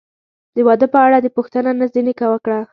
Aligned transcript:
د 0.55 0.57
واده 0.67 0.87
په 0.93 0.99
اړه 1.05 1.17
دې 1.23 1.29
پوښتنه 1.37 1.69
نه 1.79 1.85
ځنې 1.93 2.13
وکړه؟ 2.31 2.59